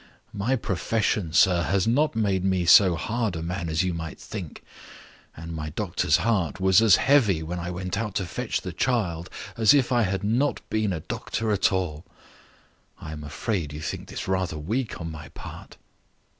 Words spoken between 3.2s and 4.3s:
a man as you might